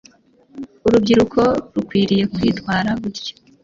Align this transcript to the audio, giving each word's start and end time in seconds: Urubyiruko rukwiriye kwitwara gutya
Urubyiruko 0.87 1.41
rukwiriye 1.75 2.23
kwitwara 2.35 2.89
gutya 3.01 3.33